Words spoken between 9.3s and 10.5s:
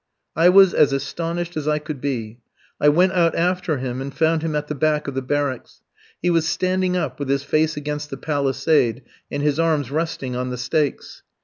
and his arms resting on